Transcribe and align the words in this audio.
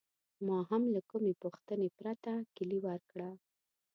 ما 0.45 0.59
هم 0.69 0.83
له 0.93 1.01
کومې 1.09 1.33
پوښتنې 1.43 1.89
پرته 1.99 2.31
کیلي 2.55 2.79
ورکړه. 2.87 3.29